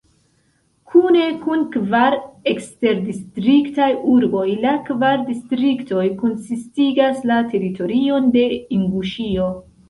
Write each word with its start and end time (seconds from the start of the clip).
Kune 0.91 1.25
kun 1.41 1.59
kvar 1.73 2.15
eksterdistriktaj 2.51 3.89
urboj 4.13 4.45
la 4.63 4.73
kvar 4.87 5.21
distriktoj 5.29 6.07
konsistigas 6.23 7.21
la 7.33 7.39
teritorion 7.53 8.33
de 8.39 8.49
Inguŝio. 8.81 9.49